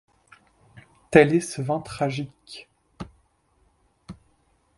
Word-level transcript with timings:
Tel 1.11 1.31
est 1.35 1.41
ce 1.41 1.61
vin 1.61 1.79
tragique. 1.79 2.67